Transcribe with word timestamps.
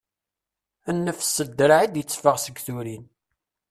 Nnefs 0.95 1.29
s 1.35 1.45
ddraɛ 1.49 1.79
i 1.83 1.87
d-itteffaɣ 1.87 2.37
seg 2.39 2.55
turin. 2.65 3.03